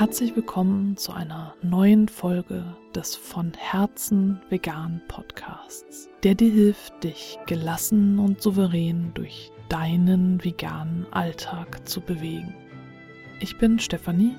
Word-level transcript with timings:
Herzlich 0.00 0.34
willkommen 0.34 0.96
zu 0.96 1.12
einer 1.12 1.54
neuen 1.60 2.08
Folge 2.08 2.64
des 2.94 3.16
von 3.16 3.52
Herzen 3.52 4.40
vegan 4.48 5.02
Podcasts, 5.08 6.08
der 6.22 6.34
dir 6.34 6.50
hilft, 6.50 7.04
dich 7.04 7.38
gelassen 7.44 8.18
und 8.18 8.40
souverän 8.40 9.10
durch 9.12 9.52
deinen 9.68 10.42
veganen 10.42 11.04
Alltag 11.10 11.86
zu 11.86 12.00
bewegen. 12.00 12.54
Ich 13.40 13.58
bin 13.58 13.78
Stefanie 13.78 14.36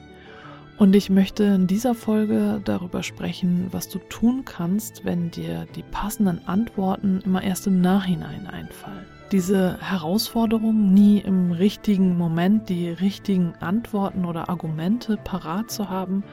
und 0.78 0.96
ich 0.96 1.10
möchte 1.10 1.44
in 1.44 1.68
dieser 1.68 1.94
Folge 1.94 2.62
darüber 2.64 3.04
sprechen, 3.04 3.68
was 3.72 3.88
du 3.88 4.00
tun 4.00 4.46
kannst, 4.46 5.06
wenn 5.06 5.32
dir 5.32 5.68
die 5.76 5.84
passenden 5.84 6.42
Antworten 6.48 7.22
immer 7.24 7.44
erst 7.44 7.68
im 7.68 7.82
Nachhinein 7.82 8.48
einfallen. 8.48 9.06
Diese 9.32 9.78
Herausforderung, 9.80 10.94
nie 10.94 11.20
im 11.20 11.52
richtigen 11.52 12.18
Moment 12.18 12.68
die 12.68 12.90
richtigen 12.90 13.54
Antworten 13.60 14.26
oder 14.26 14.50
Argumente 14.50 15.18
parat 15.18 15.72
zu 15.72 15.90
haben, 15.90 16.24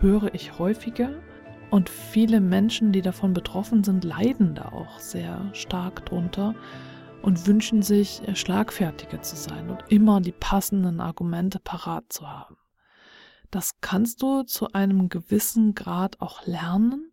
höre 0.00 0.34
ich 0.34 0.58
häufiger. 0.58 1.10
Und 1.70 1.88
viele 1.88 2.40
Menschen, 2.40 2.92
die 2.92 3.00
davon 3.00 3.32
betroffen 3.32 3.82
sind, 3.82 4.04
leiden 4.04 4.54
da 4.54 4.66
auch 4.72 4.98
sehr 4.98 5.40
stark 5.54 6.04
drunter 6.06 6.54
und 7.22 7.46
wünschen 7.46 7.80
sich, 7.80 8.20
schlagfertiger 8.34 9.22
zu 9.22 9.36
sein 9.36 9.70
und 9.70 9.82
immer 9.88 10.20
die 10.20 10.32
passenden 10.32 11.00
Argumente 11.00 11.58
parat 11.58 12.04
zu 12.12 12.30
haben. 12.30 12.56
Das 13.54 13.80
kannst 13.80 14.20
du 14.20 14.42
zu 14.42 14.72
einem 14.72 15.08
gewissen 15.08 15.76
Grad 15.76 16.20
auch 16.20 16.44
lernen, 16.44 17.12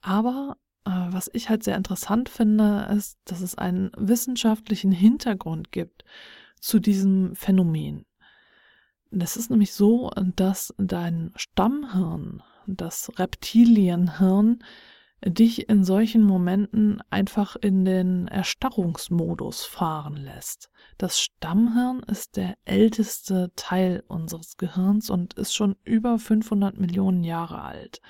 aber 0.00 0.56
äh, 0.86 0.90
was 0.90 1.28
ich 1.34 1.50
halt 1.50 1.64
sehr 1.64 1.76
interessant 1.76 2.30
finde, 2.30 2.88
ist, 2.96 3.18
dass 3.26 3.42
es 3.42 3.58
einen 3.58 3.90
wissenschaftlichen 3.94 4.90
Hintergrund 4.90 5.70
gibt 5.70 6.06
zu 6.62 6.78
diesem 6.78 7.36
Phänomen. 7.36 8.06
Das 9.10 9.36
ist 9.36 9.50
nämlich 9.50 9.74
so, 9.74 10.10
dass 10.34 10.72
dein 10.78 11.30
Stammhirn, 11.36 12.42
das 12.66 13.12
Reptilienhirn, 13.18 14.64
dich 15.24 15.68
in 15.68 15.84
solchen 15.84 16.24
Momenten 16.24 17.02
einfach 17.10 17.56
in 17.56 17.84
den 17.84 18.26
Erstarrungsmodus 18.28 19.64
fahren 19.64 20.16
lässt. 20.16 20.70
Das 20.96 21.20
Stammhirn 21.20 22.00
ist 22.00 22.36
der 22.36 22.54
älteste 22.64 23.52
Teil 23.56 24.02
unseres 24.08 24.56
Gehirns 24.56 25.10
und 25.10 25.34
ist 25.34 25.54
schon 25.54 25.76
über 25.84 26.18
500 26.18 26.78
Millionen 26.78 27.22
Jahre 27.22 27.62
alt. 27.62 28.00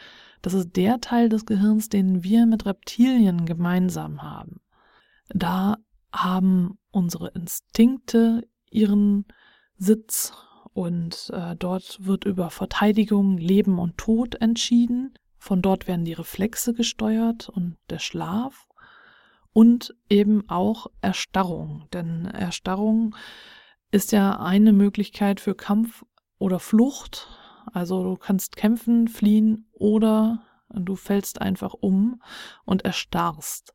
Das 0.42 0.54
ist 0.54 0.76
der 0.76 1.00
Teil 1.00 1.28
des 1.28 1.46
Gehirns, 1.46 1.88
den 1.88 2.22
wir 2.22 2.46
mit 2.46 2.64
Reptilien 2.64 3.44
gemeinsam 3.44 4.22
haben. 4.22 4.60
Da 5.28 5.76
haben 6.12 6.78
unsere 6.90 7.28
Instinkte 7.28 8.46
ihren 8.70 9.26
Sitz 9.76 10.32
und 10.72 11.30
äh, 11.32 11.56
dort 11.56 12.04
wird 12.04 12.24
über 12.24 12.50
Verteidigung, 12.50 13.36
Leben 13.36 13.78
und 13.78 13.98
Tod 13.98 14.36
entschieden. 14.36 15.14
Von 15.40 15.62
dort 15.62 15.88
werden 15.88 16.04
die 16.04 16.12
Reflexe 16.12 16.74
gesteuert 16.74 17.48
und 17.48 17.78
der 17.88 17.98
Schlaf 17.98 18.68
und 19.54 19.96
eben 20.10 20.48
auch 20.50 20.88
Erstarrung. 21.00 21.88
Denn 21.94 22.26
Erstarrung 22.26 23.16
ist 23.90 24.12
ja 24.12 24.38
eine 24.38 24.74
Möglichkeit 24.74 25.40
für 25.40 25.54
Kampf 25.54 26.04
oder 26.38 26.60
Flucht. 26.60 27.26
Also 27.72 28.04
du 28.04 28.16
kannst 28.16 28.56
kämpfen, 28.56 29.08
fliehen 29.08 29.66
oder 29.72 30.42
du 30.68 30.94
fällst 30.94 31.40
einfach 31.40 31.72
um 31.72 32.20
und 32.66 32.84
erstarrst. 32.84 33.72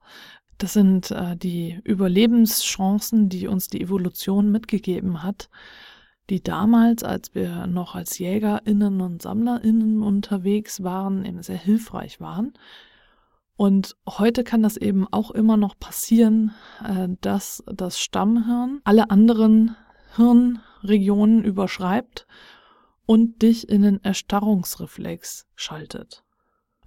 Das 0.59 0.73
sind 0.73 1.09
äh, 1.09 1.35
die 1.35 1.81
Überlebenschancen, 1.83 3.27
die 3.27 3.47
uns 3.47 3.69
die 3.69 3.81
Evolution 3.81 4.51
mitgegeben 4.51 5.23
hat 5.23 5.49
die 6.29 6.41
damals, 6.41 7.03
als 7.03 7.35
wir 7.35 7.67
noch 7.67 7.95
als 7.95 8.17
Jägerinnen 8.17 9.01
und 9.01 9.21
Sammlerinnen 9.21 10.01
unterwegs 10.01 10.83
waren, 10.83 11.23
eben 11.25 11.43
sehr 11.43 11.57
hilfreich 11.57 12.19
waren. 12.19 12.53
Und 13.57 13.95
heute 14.07 14.43
kann 14.43 14.63
das 14.63 14.75
eben 14.75 15.07
auch 15.11 15.31
immer 15.31 15.55
noch 15.55 15.79
passieren, 15.79 16.51
äh, 16.83 17.09
dass 17.21 17.63
das 17.67 17.99
Stammhirn 17.99 18.81
alle 18.83 19.09
anderen 19.09 19.75
Hirnregionen 20.15 21.43
überschreibt 21.43 22.27
und 23.05 23.41
dich 23.41 23.69
in 23.69 23.83
den 23.83 24.03
Erstarrungsreflex 24.03 25.47
schaltet. 25.55 26.23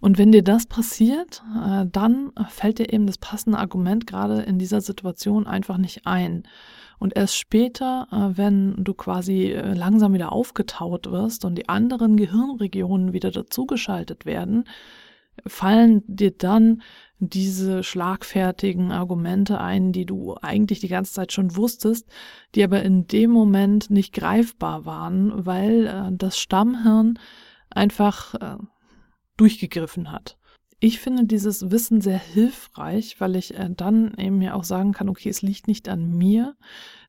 Und 0.01 0.19
wenn 0.19 0.31
dir 0.31 0.43
das 0.43 0.67
passiert, 0.67 1.43
äh, 1.57 1.87
dann 1.91 2.33
fällt 2.49 2.79
dir 2.79 2.93
eben 2.93 3.07
das 3.07 3.19
passende 3.19 3.59
Argument 3.59 4.07
gerade 4.07 4.43
in 4.43 4.59
dieser 4.59 4.81
Situation 4.81 5.47
einfach 5.47 5.79
nicht 5.79 6.07
ein. 6.07 6.47
Und 6.99 7.17
erst 7.17 7.37
später, 7.37 8.09
äh, 8.11 8.37
wenn 8.37 8.75
du 8.79 8.95
quasi 8.95 9.53
äh, 9.53 9.75
langsam 9.75 10.15
wieder 10.15 10.33
aufgetaut 10.33 11.11
wirst 11.11 11.45
und 11.45 11.55
die 11.57 11.69
anderen 11.69 12.17
Gehirnregionen 12.17 13.13
wieder 13.13 13.31
dazugeschaltet 13.31 14.27
werden, 14.27 14.65
fallen 15.47 16.03
dir 16.07 16.33
dann 16.33 16.83
diese 17.21 17.85
schlagfertigen 17.85 18.91
Argumente 18.91 19.61
ein, 19.61 19.93
die 19.93 20.07
du 20.07 20.37
eigentlich 20.43 20.81
die 20.81 20.89
ganze 20.89 21.13
Zeit 21.13 21.33
schon 21.33 21.57
wusstest, 21.57 22.09
die 22.55 22.65
aber 22.65 22.83
in 22.83 23.07
dem 23.07 23.31
Moment 23.31 23.91
nicht 23.91 24.13
greifbar 24.13 24.85
waren, 24.85 25.47
weil 25.47 25.87
äh, 25.87 26.11
das 26.13 26.39
Stammhirn 26.39 27.19
einfach 27.71 28.35
durchgegriffen 29.37 30.11
hat 30.11 30.39
ich 30.81 31.01
finde 31.01 31.25
dieses 31.25 31.71
Wissen 31.71 32.01
sehr 32.01 32.19
hilfreich, 32.19 33.21
weil 33.21 33.37
ich 33.37 33.55
äh, 33.55 33.69
dann 33.71 34.15
eben 34.17 34.39
mir 34.39 34.55
auch 34.55 34.65
sagen 34.65 34.93
kann, 34.93 35.09
okay, 35.09 35.29
es 35.29 35.43
liegt 35.43 35.67
nicht 35.67 35.89
an 35.89 36.17
mir, 36.17 36.57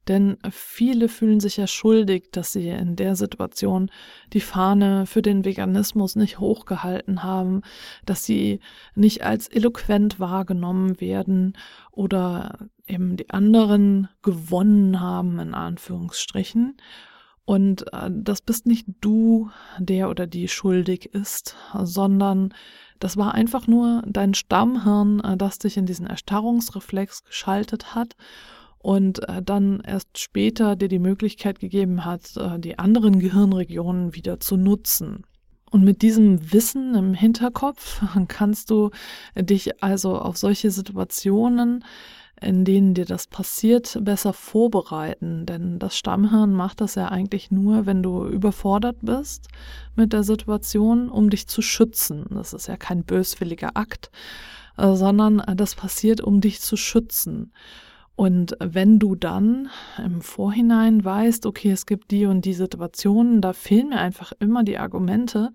denn 0.08 0.38
viele 0.50 1.08
fühlen 1.08 1.40
sich 1.40 1.58
ja 1.58 1.68
schuldig, 1.68 2.32
dass 2.32 2.52
sie 2.52 2.68
in 2.68 2.96
der 2.96 3.16
Situation 3.16 3.92
die 4.34 4.42
Fahne 4.42 5.06
für 5.06 5.22
den 5.22 5.46
Veganismus 5.46 6.16
nicht 6.16 6.40
hochgehalten 6.40 7.22
haben, 7.22 7.62
dass 8.06 8.26
sie 8.26 8.60
nicht 8.96 9.24
als 9.24 9.48
eloquent 9.48 10.20
wahrgenommen 10.20 11.00
werden 11.00 11.56
oder 11.92 12.58
eben 12.88 13.18
die 13.18 13.30
anderen 13.30 14.10
gewonnen 14.24 15.00
haben, 15.00 15.38
in 15.38 15.54
Anführungsstrichen. 15.54 16.78
Und 17.50 17.92
äh, 17.94 18.12
das 18.12 18.44
bist 18.44 18.68
nicht 18.68 18.86
du, 19.02 19.50
der 19.80 20.12
oder 20.12 20.28
die 20.28 20.48
schuldig 20.48 21.16
ist, 21.16 21.56
sondern 21.82 22.54
das 23.00 23.18
war 23.18 23.34
einfach 23.34 23.66
nur 23.66 24.04
dein 24.06 24.36
Stammhirn, 24.36 25.20
äh, 25.22 25.36
das 25.36 25.58
dich 25.58 25.76
in 25.76 25.88
diesen 25.88 26.06
Erstarrungsreflex 26.06 27.24
geschaltet 27.24 27.96
hat 27.96 28.16
und 28.78 29.28
äh, 29.28 29.42
dann 29.42 29.80
erst 29.80 30.20
später 30.20 30.76
dir 30.76 30.90
die 30.90 31.00
Möglichkeit 31.00 31.60
gegeben 31.60 32.06
hat, 32.06 32.36
die 32.60 32.78
anderen 32.78 33.18
Gehirnregionen 33.18 34.14
wieder 34.14 34.40
zu 34.40 34.56
nutzen. 34.56 35.24
Und 35.72 35.84
mit 35.84 36.04
diesem 36.04 36.54
Wissen 36.54 36.94
im 36.94 37.16
Hinterkopf 37.16 38.04
kannst 38.28 38.70
du 38.70 38.92
dich 39.36 39.82
also 39.82 40.20
auf 40.20 40.38
solche 40.38 40.70
Situationen 40.70 41.84
in 42.42 42.66
denen 42.66 42.94
dir 42.94 43.06
das 43.06 43.28
passiert, 43.28 43.98
besser 44.02 44.34
vorbereiten. 44.34 45.46
Denn 45.46 45.80
das 45.80 45.98
Stammhirn 45.98 46.54
macht 46.54 46.82
das 46.82 46.96
ja 46.96 47.08
eigentlich 47.10 47.52
nur, 47.52 47.86
wenn 47.86 48.04
du 48.04 48.26
überfordert 48.26 48.98
bist 49.02 49.48
mit 49.96 50.14
der 50.14 50.24
Situation, 50.24 51.10
um 51.10 51.30
dich 51.30 51.48
zu 51.48 51.62
schützen. 51.62 52.26
Das 52.32 52.54
ist 52.54 52.68
ja 52.68 52.78
kein 52.78 53.04
böswilliger 53.04 53.72
Akt, 53.76 54.10
äh, 54.78 54.94
sondern 54.96 55.44
das 55.56 55.76
passiert, 55.76 56.22
um 56.22 56.42
dich 56.42 56.62
zu 56.62 56.78
schützen. 56.78 57.52
Und 58.20 58.58
wenn 58.60 59.00
du 59.00 59.16
dann 59.16 59.70
im 59.98 60.20
Vorhinein 60.20 61.06
weißt, 61.06 61.46
okay, 61.46 61.72
es 61.72 61.86
gibt 61.86 62.12
die 62.12 62.26
und 62.26 62.44
die 62.44 62.54
Situationen, 62.54 63.40
da 63.40 63.54
fehlen 63.54 63.88
mir 63.88 64.00
einfach 64.00 64.34
immer 64.42 64.66
die 64.66 64.78
Argumente, 64.78 65.54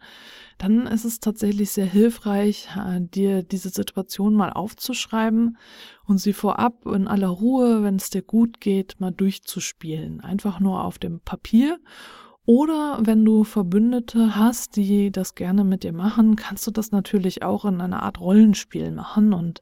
dann 0.56 0.86
ist 0.86 1.04
es 1.04 1.20
tatsächlich 1.20 1.72
sehr 1.72 1.84
hilfreich, 1.84 2.68
äh, 2.74 3.02
dir 3.02 3.42
diese 3.42 3.68
Situation 3.68 4.32
mal 4.32 4.50
aufzuschreiben 4.50 5.58
und 6.06 6.16
sie 6.16 6.32
vorab 6.32 6.86
in 6.86 7.06
aller 7.06 7.28
Ruhe, 7.28 7.82
wenn 7.82 7.96
es 7.96 8.08
dir 8.08 8.22
gut 8.22 8.62
geht, 8.62 8.98
mal 8.98 9.12
durchzuspielen. 9.12 10.22
Einfach 10.22 10.58
nur 10.58 10.84
auf 10.84 10.98
dem 10.98 11.20
Papier. 11.20 11.78
Oder 12.46 12.98
wenn 13.02 13.26
du 13.26 13.44
Verbündete 13.44 14.36
hast, 14.36 14.76
die 14.76 15.12
das 15.12 15.34
gerne 15.34 15.64
mit 15.64 15.82
dir 15.82 15.92
machen, 15.92 16.36
kannst 16.36 16.66
du 16.66 16.70
das 16.70 16.92
natürlich 16.92 17.42
auch 17.42 17.66
in 17.66 17.82
einer 17.82 18.02
Art 18.02 18.20
Rollenspiel 18.20 18.90
machen 18.90 19.34
und 19.34 19.60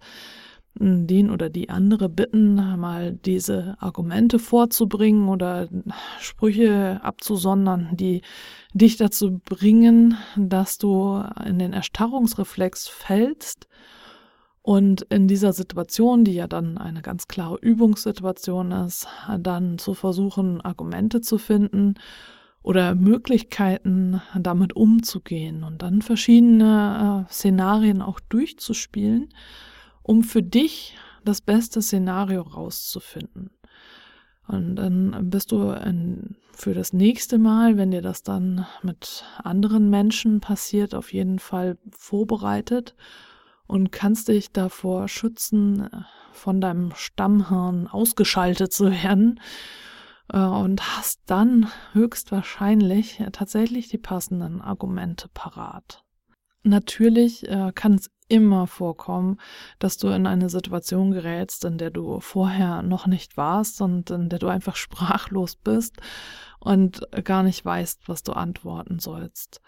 den 0.75 1.31
oder 1.31 1.51
die 1.51 1.69
andere 1.69 2.09
bitten, 2.09 2.55
mal 2.79 3.13
diese 3.13 3.77
Argumente 3.79 4.39
vorzubringen 4.39 5.29
oder 5.29 5.69
Sprüche 6.19 7.01
abzusondern, 7.03 7.91
die 7.93 8.23
dich 8.73 8.97
dazu 8.97 9.41
bringen, 9.45 10.17
dass 10.37 10.79
du 10.79 11.23
in 11.45 11.59
den 11.59 11.73
Erstarrungsreflex 11.73 12.89
fällst. 12.89 13.69
Und 14.63 15.03
in 15.03 15.27
dieser 15.27 15.53
Situation, 15.53 16.25
die 16.25 16.35
ja 16.35 16.47
dann 16.47 16.79
eine 16.79 17.03
ganz 17.03 17.27
klare 17.27 17.59
Übungssituation 17.61 18.71
ist, 18.71 19.09
dann 19.41 19.79
zu 19.79 19.93
versuchen, 19.93 20.61
Argumente 20.61 21.21
zu 21.21 21.37
finden 21.37 21.95
oder 22.63 22.95
Möglichkeiten 22.95 24.23
damit 24.39 24.75
umzugehen 24.75 25.65
und 25.65 25.83
dann 25.83 26.01
verschiedene 26.01 27.27
äh, 27.29 27.33
Szenarien 27.33 28.01
auch 28.03 28.21
durchzuspielen 28.21 29.31
um 30.03 30.23
für 30.23 30.43
dich 30.43 30.97
das 31.25 31.41
beste 31.41 31.83
Szenario 31.83 32.43
rauszufinden. 32.43 33.51
Und 34.49 34.77
dann 34.77 35.31
bist 35.31 35.53
du 35.53 35.71
in, 35.71 36.37
für 36.53 36.75
das 36.75 36.93
nächste 36.93 37.39
Mal, 37.39 37.77
wenn 37.77 37.93
dir 37.93 38.03
das 38.03 38.23
dann 38.23 38.67
mit 38.83 39.25
anderen 39.43 39.89
Menschen 39.89 40.41
passiert, 40.41 40.95
auf 40.95 41.13
jeden 41.13 41.39
Fall 41.39 41.79
vorbereitet 41.91 42.95
und 43.67 43.93
kannst 43.93 44.29
dich 44.29 44.53
davor 44.53 45.09
schützen, 45.09 45.89
von 46.33 46.61
deinem 46.61 46.93
Stammhirn 46.95 47.87
ausgeschaltet 47.87 48.73
zu 48.73 48.91
werden 48.91 49.41
äh, 50.33 50.39
und 50.39 50.97
hast 50.97 51.21
dann 51.27 51.69
höchstwahrscheinlich 51.93 53.23
tatsächlich 53.33 53.89
die 53.89 53.99
passenden 53.99 54.61
Argumente 54.61 55.29
parat. 55.33 56.05
Natürlich 56.62 57.49
äh, 57.49 57.73
kann 57.75 57.94
es 57.94 58.11
immer 58.29 58.67
vorkommen, 58.67 59.38
dass 59.79 59.99
du 59.99 60.09
in 60.09 60.26
eine 60.26 60.49
Situation 60.49 61.11
gerätst, 61.11 61.64
in 61.64 61.76
der 61.76 61.91
du 61.91 62.20
vorher 62.20 62.82
noch 62.82 63.06
nicht 63.06 63.37
warst 63.37 63.82
und 63.82 64.11
in 64.11 64.29
der 64.29 64.38
du 64.38 64.49
einfach 64.49 64.76
sprachlos 64.76 65.56
bist 65.56 65.97
und 66.59 67.03
gar 67.25 67.43
nicht 67.43 67.64
weißt, 67.64 68.09
was 68.09 68.23
du 68.23 68.32
antworten 68.32 68.99
sollst. 69.00 69.61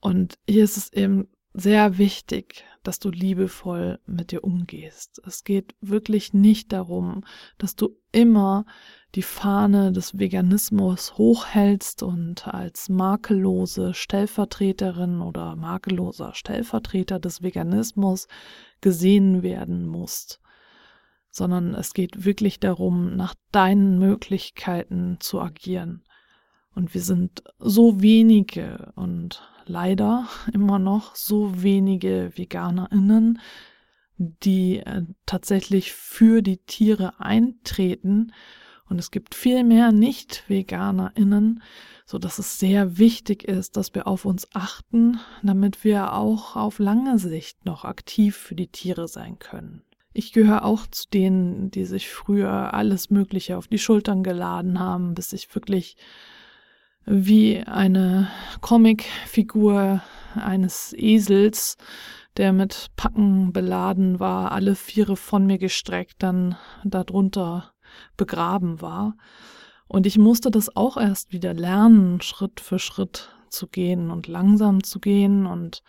Und 0.00 0.38
hier 0.48 0.64
ist 0.64 0.76
es 0.76 0.92
eben 0.92 1.28
sehr 1.54 1.98
wichtig, 1.98 2.64
dass 2.82 2.98
du 2.98 3.10
liebevoll 3.10 4.00
mit 4.06 4.32
dir 4.32 4.42
umgehst. 4.42 5.22
Es 5.24 5.44
geht 5.44 5.74
wirklich 5.80 6.34
nicht 6.34 6.72
darum, 6.72 7.24
dass 7.58 7.76
du 7.76 7.96
immer 8.10 8.66
die 9.14 9.22
Fahne 9.22 9.92
des 9.92 10.18
Veganismus 10.18 11.16
hochhältst 11.16 12.02
und 12.02 12.48
als 12.48 12.88
makellose 12.88 13.94
Stellvertreterin 13.94 15.20
oder 15.20 15.54
makelloser 15.54 16.34
Stellvertreter 16.34 17.20
des 17.20 17.42
Veganismus 17.42 18.26
gesehen 18.80 19.44
werden 19.44 19.86
musst, 19.86 20.40
sondern 21.30 21.74
es 21.74 21.94
geht 21.94 22.24
wirklich 22.24 22.58
darum, 22.58 23.14
nach 23.14 23.34
deinen 23.52 23.98
Möglichkeiten 24.00 25.18
zu 25.20 25.40
agieren. 25.40 26.02
Und 26.74 26.94
wir 26.94 27.02
sind 27.02 27.42
so 27.58 28.00
wenige 28.00 28.92
und 28.96 29.42
leider 29.66 30.28
immer 30.52 30.78
noch 30.78 31.14
so 31.14 31.62
wenige 31.62 32.32
Veganerinnen, 32.34 33.40
die 34.16 34.78
äh, 34.78 35.02
tatsächlich 35.26 35.92
für 35.92 36.42
die 36.42 36.58
Tiere 36.58 37.20
eintreten. 37.20 38.32
Und 38.88 38.98
es 38.98 39.10
gibt 39.10 39.34
viel 39.34 39.64
mehr 39.64 39.92
Nicht-VeganerInnen, 39.92 41.62
so 42.06 42.18
dass 42.18 42.38
es 42.38 42.58
sehr 42.58 42.98
wichtig 42.98 43.44
ist, 43.44 43.76
dass 43.76 43.94
wir 43.94 44.06
auf 44.06 44.24
uns 44.24 44.48
achten, 44.54 45.18
damit 45.42 45.84
wir 45.84 46.12
auch 46.12 46.54
auf 46.54 46.78
lange 46.78 47.18
Sicht 47.18 47.64
noch 47.64 47.84
aktiv 47.84 48.36
für 48.36 48.54
die 48.54 48.68
Tiere 48.68 49.08
sein 49.08 49.38
können. 49.38 49.82
Ich 50.12 50.32
gehöre 50.32 50.64
auch 50.64 50.86
zu 50.86 51.08
denen, 51.12 51.72
die 51.72 51.86
sich 51.86 52.08
früher 52.08 52.72
alles 52.72 53.10
Mögliche 53.10 53.56
auf 53.56 53.66
die 53.66 53.78
Schultern 53.78 54.22
geladen 54.22 54.78
haben, 54.78 55.14
bis 55.14 55.32
ich 55.32 55.52
wirklich 55.54 55.96
wie 57.06 57.60
eine 57.60 58.28
Comicfigur 58.60 60.02
eines 60.34 60.94
Esels, 60.96 61.76
der 62.36 62.52
mit 62.52 62.90
Packen 62.96 63.52
beladen 63.52 64.18
war, 64.18 64.52
alle 64.52 64.74
Viere 64.74 65.16
von 65.16 65.46
mir 65.46 65.58
gestreckt, 65.58 66.16
dann 66.18 66.56
darunter 66.82 67.72
begraben 68.16 68.80
war. 68.80 69.16
Und 69.86 70.06
ich 70.06 70.18
musste 70.18 70.50
das 70.50 70.74
auch 70.74 70.96
erst 70.96 71.32
wieder 71.32 71.54
lernen, 71.54 72.20
Schritt 72.20 72.60
für 72.60 72.78
Schritt 72.78 73.30
zu 73.48 73.68
gehen 73.68 74.10
und 74.10 74.26
langsam 74.26 74.82
zu 74.82 74.98
gehen 74.98 75.46
und 75.46 75.82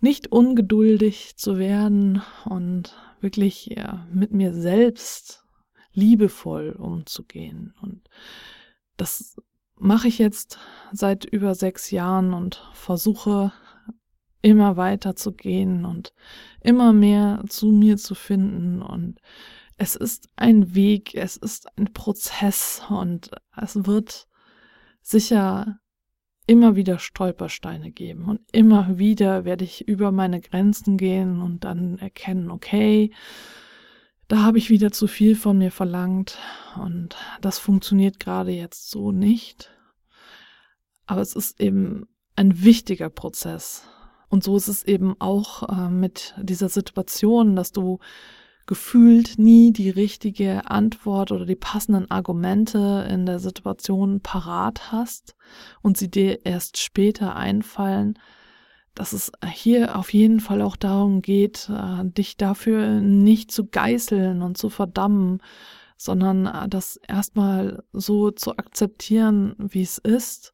nicht 0.00 0.30
ungeduldig 0.30 1.36
zu 1.36 1.58
werden 1.58 2.22
und 2.44 2.94
wirklich 3.20 3.66
ja, 3.66 4.06
mit 4.12 4.32
mir 4.32 4.52
selbst 4.52 5.44
liebevoll 5.92 6.72
umzugehen. 6.72 7.74
Und 7.80 8.08
das 8.96 9.36
mache 9.78 10.08
ich 10.08 10.18
jetzt 10.18 10.58
seit 10.92 11.24
über 11.24 11.54
sechs 11.54 11.90
Jahren 11.90 12.34
und 12.34 12.62
versuche 12.72 13.52
immer 14.42 14.76
weiter 14.76 15.16
zu 15.16 15.32
gehen 15.32 15.84
und 15.84 16.12
immer 16.60 16.92
mehr 16.92 17.42
zu 17.48 17.66
mir 17.66 17.96
zu 17.96 18.14
finden. 18.14 18.82
Und 18.82 19.20
es 19.76 19.96
ist 19.96 20.28
ein 20.36 20.74
Weg, 20.74 21.14
es 21.14 21.36
ist 21.36 21.66
ein 21.78 21.92
Prozess 21.92 22.82
und 22.88 23.30
es 23.56 23.86
wird 23.86 24.28
sicher 25.02 25.78
immer 26.46 26.76
wieder 26.76 26.98
Stolpersteine 26.98 27.90
geben 27.90 28.24
und 28.24 28.40
immer 28.52 28.98
wieder 28.98 29.44
werde 29.44 29.64
ich 29.64 29.86
über 29.86 30.12
meine 30.12 30.40
Grenzen 30.40 30.96
gehen 30.96 31.42
und 31.42 31.64
dann 31.64 31.98
erkennen, 31.98 32.50
okay, 32.50 33.12
da 34.28 34.42
habe 34.42 34.58
ich 34.58 34.70
wieder 34.70 34.92
zu 34.92 35.06
viel 35.06 35.34
von 35.34 35.58
mir 35.58 35.72
verlangt 35.72 36.38
und 36.76 37.16
das 37.40 37.58
funktioniert 37.58 38.20
gerade 38.20 38.52
jetzt 38.52 38.90
so 38.90 39.10
nicht. 39.10 39.70
Aber 41.06 41.22
es 41.22 41.34
ist 41.34 41.60
eben 41.60 42.06
ein 42.36 42.62
wichtiger 42.62 43.08
Prozess. 43.08 43.84
Und 44.28 44.44
so 44.44 44.56
ist 44.56 44.68
es 44.68 44.84
eben 44.84 45.18
auch 45.18 45.68
äh, 45.68 45.88
mit 45.88 46.34
dieser 46.42 46.68
Situation, 46.68 47.56
dass 47.56 47.72
du 47.72 47.98
gefühlt 48.66 49.38
nie 49.38 49.72
die 49.72 49.88
richtige 49.88 50.70
Antwort 50.70 51.32
oder 51.32 51.46
die 51.46 51.56
passenden 51.56 52.10
Argumente 52.10 53.08
in 53.10 53.24
der 53.24 53.38
Situation 53.38 54.20
parat 54.20 54.92
hast 54.92 55.34
und 55.80 55.96
sie 55.96 56.10
dir 56.10 56.44
erst 56.44 56.76
später 56.76 57.34
einfallen, 57.34 58.18
dass 58.98 59.12
es 59.12 59.30
hier 59.46 59.96
auf 59.96 60.12
jeden 60.12 60.40
Fall 60.40 60.60
auch 60.60 60.74
darum 60.74 61.22
geht, 61.22 61.70
äh, 61.70 62.04
dich 62.04 62.36
dafür 62.36 63.00
nicht 63.00 63.52
zu 63.52 63.68
geißeln 63.68 64.42
und 64.42 64.58
zu 64.58 64.70
verdammen, 64.70 65.40
sondern 65.96 66.46
äh, 66.46 66.68
das 66.68 66.96
erstmal 67.06 67.84
so 67.92 68.32
zu 68.32 68.56
akzeptieren, 68.56 69.54
wie 69.56 69.82
es 69.82 69.98
ist 69.98 70.52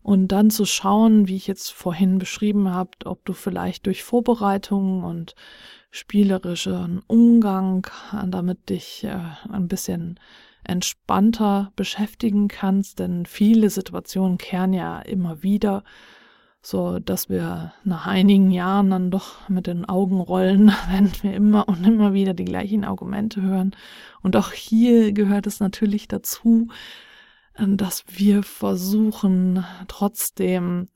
und 0.00 0.28
dann 0.28 0.50
zu 0.50 0.64
schauen, 0.64 1.26
wie 1.26 1.34
ich 1.34 1.48
jetzt 1.48 1.72
vorhin 1.72 2.18
beschrieben 2.18 2.70
habe, 2.70 2.90
ob 3.04 3.24
du 3.24 3.32
vielleicht 3.32 3.86
durch 3.86 4.04
Vorbereitungen 4.04 5.02
und 5.02 5.34
spielerischen 5.90 7.02
Umgang 7.08 7.88
äh, 8.12 8.28
damit 8.28 8.68
dich 8.70 9.04
ein 9.08 9.66
bisschen 9.66 10.20
entspannter 10.62 11.72
beschäftigen 11.74 12.46
kannst, 12.46 13.00
denn 13.00 13.26
viele 13.26 13.70
Situationen 13.70 14.38
kehren 14.38 14.72
ja 14.72 15.00
immer 15.00 15.42
wieder 15.42 15.82
so 16.66 16.98
dass 16.98 17.28
wir 17.28 17.72
nach 17.84 18.08
einigen 18.08 18.50
Jahren 18.50 18.90
dann 18.90 19.12
doch 19.12 19.48
mit 19.48 19.68
den 19.68 19.84
Augen 19.84 20.18
rollen, 20.18 20.72
wenn 20.90 21.12
wir 21.22 21.32
immer 21.32 21.68
und 21.68 21.86
immer 21.86 22.12
wieder 22.12 22.34
die 22.34 22.44
gleichen 22.44 22.82
Argumente 22.82 23.40
hören. 23.40 23.76
Und 24.20 24.34
auch 24.34 24.50
hier 24.50 25.12
gehört 25.12 25.46
es 25.46 25.60
natürlich 25.60 26.08
dazu, 26.08 26.66
ähm, 27.56 27.76
dass 27.76 28.02
wir 28.08 28.42
versuchen, 28.42 29.64
trotzdem 29.86 30.88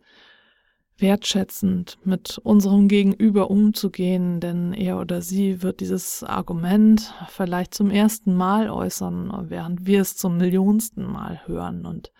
wertschätzend 0.98 1.98
mit 2.02 2.38
unserem 2.38 2.88
Gegenüber 2.88 3.48
umzugehen, 3.48 4.40
denn 4.40 4.72
er 4.72 4.98
oder 4.98 5.22
sie 5.22 5.62
wird 5.62 5.78
dieses 5.78 6.24
Argument 6.24 7.14
vielleicht 7.28 7.74
zum 7.74 7.90
ersten 7.90 8.34
Mal 8.34 8.70
äußern, 8.70 9.46
während 9.48 9.86
wir 9.86 10.00
es 10.00 10.16
zum 10.16 10.36
millionsten 10.36 11.04
Mal 11.04 11.40
hören. 11.46 11.86
Und 11.86 12.12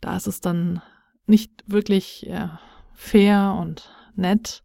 da 0.00 0.16
ist 0.16 0.28
es 0.28 0.40
dann 0.40 0.80
nicht 1.26 1.64
wirklich 1.66 2.26
äh, 2.28 2.48
fair 3.00 3.56
und 3.58 3.90
nett, 4.14 4.62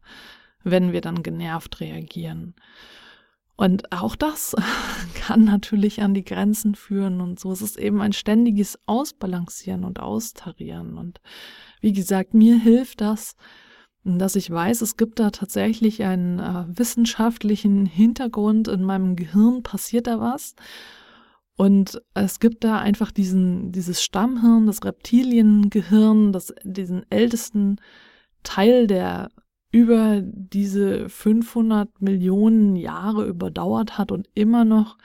wenn 0.63 0.91
wir 0.91 1.01
dann 1.01 1.23
genervt 1.23 1.79
reagieren. 1.79 2.53
Und 3.55 3.93
auch 3.93 4.17
das 4.17 4.55
kann 5.15 5.45
natürlich 5.45 6.01
an 6.01 6.13
die 6.13 6.25
Grenzen 6.25 6.75
führen 6.75 7.21
und 7.21 7.39
so. 7.39 7.51
Es 7.53 7.61
ist 7.61 7.77
eben 7.77 8.01
ein 8.01 8.11
ständiges 8.11 8.77
Ausbalancieren 8.85 9.85
und 9.85 10.01
Austarieren. 10.01 10.97
Und 10.97 11.21
wie 11.79 11.93
gesagt, 11.93 12.33
mir 12.33 12.59
hilft 12.59 12.99
das, 12.99 13.37
dass 14.03 14.35
ich 14.35 14.51
weiß, 14.51 14.81
es 14.81 14.97
gibt 14.97 15.19
da 15.19 15.31
tatsächlich 15.31 16.03
einen 16.03 16.39
äh, 16.39 16.65
wissenschaftlichen 16.67 17.85
Hintergrund. 17.85 18.67
In 18.67 18.83
meinem 18.83 19.15
Gehirn 19.15 19.63
passiert 19.63 20.07
da 20.07 20.19
was. 20.19 20.55
Und 21.55 22.01
es 22.13 22.41
gibt 22.41 22.65
da 22.65 22.79
einfach 22.79 23.11
diesen, 23.11 23.71
dieses 23.71 24.03
Stammhirn, 24.03 24.67
das 24.67 24.83
Reptiliengehirn, 24.83 26.33
das, 26.33 26.53
diesen 26.65 27.09
ältesten 27.09 27.77
Teil, 28.45 28.87
der 28.87 29.29
über 29.71 30.21
diese 30.23 31.09
500 31.09 32.01
Millionen 32.01 32.77
Jahre 32.77 33.27
überdauert 33.27 33.97
hat 33.97 34.13
und 34.13 34.29
immer 34.33 34.63
noch 34.63 34.97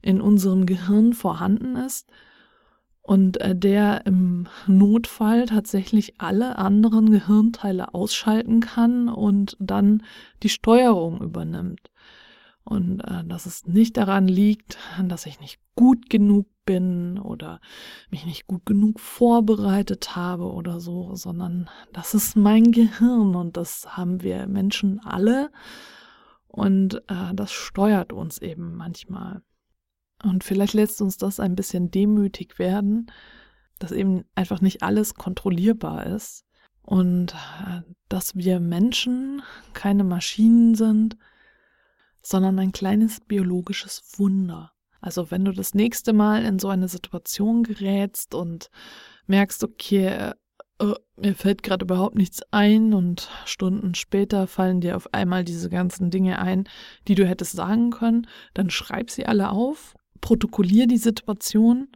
in 0.00 0.22
unserem 0.22 0.64
Gehirn 0.64 1.12
vorhanden 1.12 1.76
ist 1.76 2.10
und 3.06 3.40
äh, 3.40 3.54
der 3.54 4.04
im 4.06 4.48
Notfall 4.66 5.46
tatsächlich 5.46 6.14
alle 6.18 6.58
anderen 6.58 7.10
Gehirnteile 7.10 7.94
ausschalten 7.94 8.60
kann 8.60 9.08
und 9.08 9.56
dann 9.60 10.02
die 10.42 10.48
Steuerung 10.48 11.20
übernimmt. 11.20 11.90
Und 12.64 13.00
äh, 13.00 13.22
dass 13.24 13.46
es 13.46 13.66
nicht 13.66 13.96
daran 13.96 14.26
liegt, 14.26 14.78
dass 15.04 15.26
ich 15.26 15.40
nicht 15.40 15.60
gut 15.76 16.10
genug 16.10 16.46
bin 16.66 17.18
oder 17.18 17.60
mich 18.10 18.26
nicht 18.26 18.46
gut 18.46 18.66
genug 18.66 19.00
vorbereitet 19.00 20.14
habe 20.14 20.52
oder 20.52 20.80
so, 20.80 21.14
sondern 21.14 21.70
das 21.92 22.12
ist 22.14 22.36
mein 22.36 22.64
Gehirn 22.72 23.34
und 23.34 23.56
das 23.56 23.96
haben 23.96 24.22
wir 24.22 24.46
Menschen 24.46 25.00
alle 25.00 25.50
und 26.48 26.96
äh, 27.08 27.34
das 27.34 27.52
steuert 27.52 28.12
uns 28.12 28.38
eben 28.38 28.74
manchmal. 28.76 29.42
Und 30.22 30.44
vielleicht 30.44 30.74
lässt 30.74 31.00
uns 31.02 31.16
das 31.18 31.40
ein 31.40 31.54
bisschen 31.54 31.90
demütig 31.90 32.58
werden, 32.58 33.10
dass 33.78 33.92
eben 33.92 34.24
einfach 34.34 34.60
nicht 34.60 34.82
alles 34.82 35.14
kontrollierbar 35.14 36.06
ist 36.06 36.44
und 36.82 37.34
äh, 37.34 37.82
dass 38.08 38.36
wir 38.36 38.60
Menschen 38.60 39.42
keine 39.74 40.04
Maschinen 40.04 40.74
sind, 40.74 41.16
sondern 42.22 42.58
ein 42.58 42.72
kleines 42.72 43.20
biologisches 43.20 44.02
Wunder. 44.16 44.72
Also 45.00 45.30
wenn 45.30 45.44
du 45.44 45.52
das 45.52 45.74
nächste 45.74 46.12
Mal 46.12 46.44
in 46.44 46.58
so 46.58 46.68
eine 46.68 46.88
Situation 46.88 47.62
gerätst 47.62 48.34
und 48.34 48.70
merkst, 49.26 49.64
okay, 49.64 50.06
äh, 50.78 50.94
mir 51.16 51.34
fällt 51.34 51.62
gerade 51.62 51.84
überhaupt 51.84 52.16
nichts 52.16 52.42
ein 52.50 52.92
und 52.92 53.30
Stunden 53.46 53.94
später 53.94 54.46
fallen 54.46 54.80
dir 54.80 54.96
auf 54.96 55.12
einmal 55.14 55.44
diese 55.44 55.70
ganzen 55.70 56.10
Dinge 56.10 56.38
ein, 56.38 56.68
die 57.08 57.14
du 57.14 57.26
hättest 57.26 57.52
sagen 57.52 57.90
können, 57.90 58.26
dann 58.52 58.68
schreib 58.70 59.10
sie 59.10 59.26
alle 59.26 59.50
auf, 59.50 59.94
protokollier 60.20 60.86
die 60.86 60.98
Situation 60.98 61.88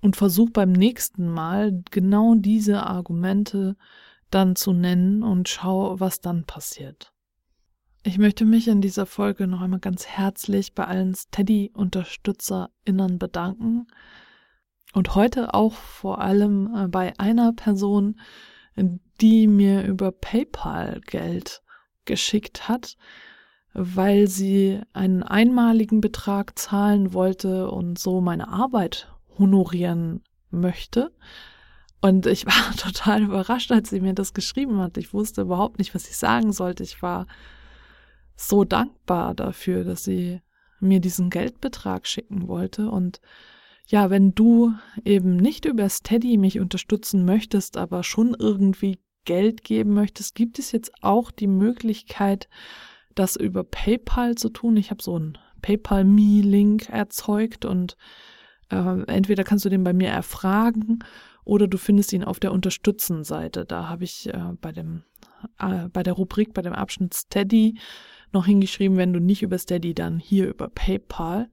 und 0.00 0.16
versuch 0.16 0.50
beim 0.50 0.72
nächsten 0.72 1.28
Mal 1.28 1.82
genau 1.90 2.34
diese 2.36 2.86
Argumente 2.86 3.76
dann 4.30 4.54
zu 4.54 4.72
nennen 4.72 5.22
und 5.22 5.48
schau, 5.48 5.98
was 5.98 6.20
dann 6.20 6.44
passiert. 6.44 7.12
Ich 8.02 8.16
möchte 8.16 8.46
mich 8.46 8.66
in 8.66 8.80
dieser 8.80 9.04
Folge 9.04 9.46
noch 9.46 9.60
einmal 9.60 9.78
ganz 9.78 10.06
herzlich 10.06 10.74
bei 10.74 10.86
allen 10.86 11.14
Steady-UnterstützerInnen 11.14 13.18
bedanken 13.18 13.88
und 14.94 15.14
heute 15.14 15.52
auch 15.52 15.74
vor 15.74 16.22
allem 16.22 16.74
äh, 16.74 16.88
bei 16.88 17.12
einer 17.18 17.52
Person, 17.52 18.18
die 19.20 19.46
mir 19.46 19.84
über 19.84 20.12
PayPal 20.12 21.02
Geld 21.02 21.60
geschickt 22.06 22.70
hat, 22.70 22.96
weil 23.74 24.28
sie 24.28 24.80
einen 24.94 25.22
einmaligen 25.22 26.00
Betrag 26.00 26.58
zahlen 26.58 27.12
wollte 27.12 27.70
und 27.70 27.98
so 27.98 28.22
meine 28.22 28.48
Arbeit 28.48 29.12
honorieren 29.38 30.24
möchte. 30.50 31.12
Und 32.00 32.24
ich 32.24 32.46
war 32.46 32.70
total 32.78 33.24
überrascht, 33.24 33.72
als 33.72 33.90
sie 33.90 34.00
mir 34.00 34.14
das 34.14 34.32
geschrieben 34.32 34.80
hat. 34.80 34.96
Ich 34.96 35.12
wusste 35.12 35.42
überhaupt 35.42 35.78
nicht, 35.78 35.94
was 35.94 36.08
ich 36.08 36.16
sagen 36.16 36.54
sollte. 36.54 36.82
Ich 36.82 37.02
war 37.02 37.26
so 38.40 38.64
dankbar 38.64 39.34
dafür, 39.34 39.84
dass 39.84 40.04
sie 40.04 40.40
mir 40.80 41.00
diesen 41.00 41.30
Geldbetrag 41.30 42.06
schicken 42.06 42.48
wollte. 42.48 42.90
Und 42.90 43.20
ja, 43.86 44.08
wenn 44.08 44.34
du 44.34 44.72
eben 45.04 45.36
nicht 45.36 45.66
über 45.66 45.88
Steady 45.88 46.38
mich 46.38 46.58
unterstützen 46.58 47.24
möchtest, 47.24 47.76
aber 47.76 48.02
schon 48.02 48.34
irgendwie 48.38 48.98
Geld 49.24 49.62
geben 49.62 49.92
möchtest, 49.92 50.34
gibt 50.34 50.58
es 50.58 50.72
jetzt 50.72 50.92
auch 51.02 51.30
die 51.30 51.46
Möglichkeit, 51.46 52.48
das 53.14 53.36
über 53.36 53.62
PayPal 53.62 54.36
zu 54.36 54.48
tun. 54.48 54.76
Ich 54.76 54.90
habe 54.90 55.02
so 55.02 55.16
einen 55.16 55.36
PayPal-Me-Link 55.60 56.88
erzeugt 56.88 57.66
und 57.66 57.98
äh, 58.70 59.02
entweder 59.02 59.44
kannst 59.44 59.66
du 59.66 59.68
den 59.68 59.84
bei 59.84 59.92
mir 59.92 60.08
erfragen 60.08 61.00
oder 61.44 61.68
du 61.68 61.76
findest 61.76 62.12
ihn 62.14 62.24
auf 62.24 62.40
der 62.40 62.52
Unterstützen-Seite. 62.52 63.66
Da 63.66 63.88
habe 63.88 64.04
ich 64.04 64.32
äh, 64.32 64.52
bei 64.60 64.72
dem 64.72 65.02
äh, 65.58 65.88
bei 65.88 66.02
der 66.02 66.14
Rubrik, 66.14 66.54
bei 66.54 66.62
dem 66.62 66.72
Abschnitt 66.72 67.14
Steady 67.14 67.78
noch 68.32 68.46
hingeschrieben, 68.46 68.96
wenn 68.96 69.12
du 69.12 69.20
nicht 69.20 69.42
über 69.42 69.58
Steady, 69.58 69.94
dann 69.94 70.18
hier 70.18 70.48
über 70.48 70.68
PayPal. 70.68 71.50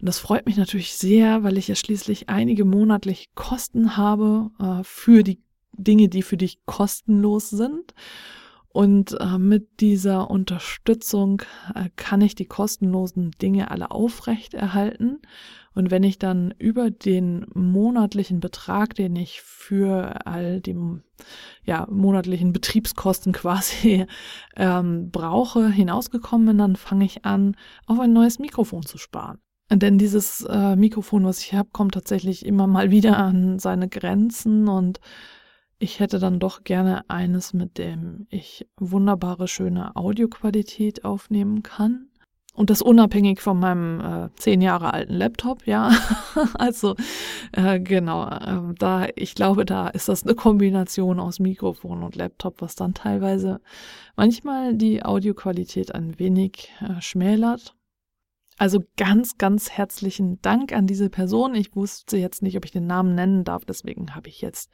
Und 0.00 0.06
das 0.06 0.18
freut 0.18 0.46
mich 0.46 0.56
natürlich 0.56 0.94
sehr, 0.94 1.42
weil 1.42 1.58
ich 1.58 1.68
ja 1.68 1.74
schließlich 1.74 2.28
einige 2.28 2.64
monatliche 2.64 3.26
Kosten 3.34 3.96
habe 3.96 4.50
äh, 4.60 4.84
für 4.84 5.22
die 5.22 5.40
Dinge, 5.72 6.08
die 6.08 6.22
für 6.22 6.36
dich 6.36 6.58
kostenlos 6.66 7.50
sind. 7.50 7.94
Und 8.78 9.20
äh, 9.20 9.38
mit 9.38 9.80
dieser 9.80 10.30
Unterstützung 10.30 11.42
äh, 11.74 11.88
kann 11.96 12.20
ich 12.20 12.36
die 12.36 12.44
kostenlosen 12.44 13.32
Dinge 13.42 13.72
alle 13.72 13.90
aufrechterhalten. 13.90 15.18
Und 15.74 15.90
wenn 15.90 16.04
ich 16.04 16.20
dann 16.20 16.54
über 16.60 16.88
den 16.88 17.44
monatlichen 17.54 18.38
Betrag, 18.38 18.94
den 18.94 19.16
ich 19.16 19.40
für 19.40 20.24
all 20.28 20.60
die 20.60 20.76
ja, 21.64 21.88
monatlichen 21.90 22.52
Betriebskosten 22.52 23.32
quasi 23.42 24.06
ähm, 24.54 25.10
brauche, 25.10 25.68
hinausgekommen 25.68 26.46
bin, 26.46 26.58
dann 26.58 26.76
fange 26.76 27.04
ich 27.04 27.24
an, 27.24 27.56
auf 27.88 27.98
ein 27.98 28.12
neues 28.12 28.38
Mikrofon 28.38 28.86
zu 28.86 28.96
sparen. 28.96 29.40
Denn 29.72 29.98
dieses 29.98 30.44
äh, 30.48 30.76
Mikrofon, 30.76 31.24
was 31.24 31.40
ich 31.40 31.52
habe, 31.52 31.70
kommt 31.72 31.94
tatsächlich 31.94 32.46
immer 32.46 32.68
mal 32.68 32.92
wieder 32.92 33.16
an 33.18 33.58
seine 33.58 33.88
Grenzen 33.88 34.68
und 34.68 35.00
ich 35.78 36.00
hätte 36.00 36.18
dann 36.18 36.40
doch 36.40 36.64
gerne 36.64 37.08
eines, 37.08 37.52
mit 37.52 37.78
dem 37.78 38.26
ich 38.30 38.66
wunderbare, 38.76 39.46
schöne 39.48 39.94
Audioqualität 39.96 41.04
aufnehmen 41.04 41.62
kann. 41.62 42.08
Und 42.54 42.70
das 42.70 42.82
unabhängig 42.82 43.40
von 43.40 43.60
meinem 43.60 44.00
äh, 44.00 44.30
zehn 44.34 44.60
Jahre 44.60 44.92
alten 44.92 45.14
Laptop, 45.14 45.64
ja. 45.68 45.92
also 46.54 46.96
äh, 47.52 47.78
genau, 47.78 48.26
äh, 48.28 48.74
da 48.76 49.06
ich 49.14 49.36
glaube, 49.36 49.64
da 49.64 49.86
ist 49.86 50.08
das 50.08 50.24
eine 50.24 50.34
Kombination 50.34 51.20
aus 51.20 51.38
Mikrofon 51.38 52.02
und 52.02 52.16
Laptop, 52.16 52.60
was 52.60 52.74
dann 52.74 52.94
teilweise 52.94 53.60
manchmal 54.16 54.74
die 54.74 55.04
Audioqualität 55.04 55.94
ein 55.94 56.18
wenig 56.18 56.72
äh, 56.80 57.00
schmälert. 57.00 57.76
Also 58.56 58.82
ganz, 58.96 59.38
ganz 59.38 59.70
herzlichen 59.70 60.42
Dank 60.42 60.72
an 60.72 60.88
diese 60.88 61.10
Person. 61.10 61.54
Ich 61.54 61.76
wusste 61.76 62.16
jetzt 62.16 62.42
nicht, 62.42 62.56
ob 62.56 62.64
ich 62.64 62.72
den 62.72 62.88
Namen 62.88 63.14
nennen 63.14 63.44
darf, 63.44 63.64
deswegen 63.64 64.16
habe 64.16 64.28
ich 64.28 64.40
jetzt 64.40 64.68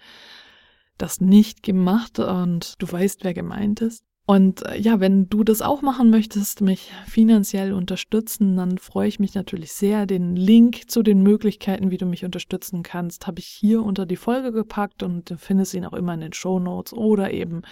das 0.99 1.21
nicht 1.21 1.63
gemacht 1.63 2.19
und 2.19 2.75
du 2.81 2.91
weißt, 2.91 3.25
wer 3.25 3.35
gemeint 3.35 3.81
ist. 3.81 4.05
Und 4.27 4.65
äh, 4.65 4.79
ja, 4.79 5.01
wenn 5.01 5.29
du 5.29 5.45
das 5.45 5.61
auch 5.61 5.83
machen 5.83 6.09
möchtest, 6.09 6.63
mich 6.63 6.91
finanziell 7.07 7.75
unterstützen, 7.75 8.57
dann 8.57 8.79
freue 8.79 9.09
ich 9.09 9.21
mich 9.21 9.35
natürlich 9.35 9.73
sehr. 9.73 10.07
Den 10.07 10.35
Link 10.35 10.91
zu 10.91 11.03
den 11.03 11.23
Möglichkeiten, 11.23 11.91
wie 11.91 11.99
du 11.99 12.07
mich 12.07 12.25
unterstützen 12.25 12.83
kannst, 12.83 13.27
habe 13.27 13.41
ich 13.41 13.47
hier 13.47 13.83
unter 13.83 14.07
die 14.07 14.17
Folge 14.17 14.51
gepackt 14.51 15.03
und 15.03 15.31
du 15.31 15.37
findest 15.37 15.75
ihn 15.75 15.85
auch 15.85 15.93
immer 15.93 16.15
in 16.15 16.21
den 16.21 16.33
Show 16.33 16.59
Notes 16.59 16.95
oder 16.95 17.33
eben 17.33 17.63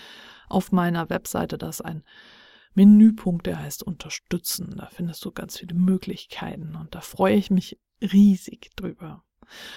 auf 0.49 0.73
meiner 0.73 1.09
Webseite. 1.09 1.57
Da 1.57 1.71
ist 1.71 1.81
ein 1.81 2.02
Menüpunkt, 2.75 3.47
der 3.47 3.59
heißt 3.59 3.83
Unterstützen. 3.83 4.75
Da 4.76 4.88
findest 4.93 5.25
du 5.25 5.33
ganz 5.33 5.59
viele 5.59 5.75
Möglichkeiten 5.75 6.76
und 6.76 6.95
da 6.95 7.00
freue 7.00 7.37
ich 7.37 7.50
mich 7.50 7.79
riesig 8.02 8.71
drüber. 8.76 9.25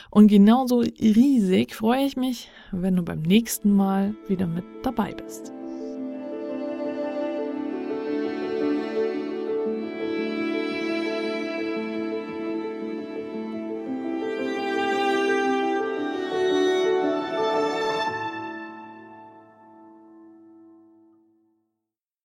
Und 0.10 0.27
genauso 0.27 0.79
riesig 0.79 1.75
freue 1.75 2.05
ich 2.05 2.17
mich, 2.17 2.50
wenn 2.72 2.96
du 2.96 3.03
beim 3.03 3.22
nächsten 3.22 3.72
Mal 3.72 4.15
wieder 4.27 4.48
mit 4.48 4.65
dabei 4.84 5.13
bist. 5.13 5.55